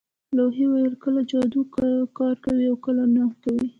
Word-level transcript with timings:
لوحې 0.35 0.65
ویل 0.71 0.93
کله 1.03 1.21
جادو 1.31 1.61
کار 2.17 2.33
کوي 2.45 2.65
او 2.71 2.75
کله 2.85 3.03
نه 3.15 3.23
کوي 3.43 3.65